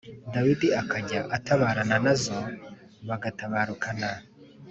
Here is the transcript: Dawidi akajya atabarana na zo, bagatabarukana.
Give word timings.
Dawidi 0.33 0.67
akajya 0.81 1.21
atabarana 1.35 1.97
na 2.05 2.13
zo, 2.21 2.39
bagatabarukana. 3.07 4.09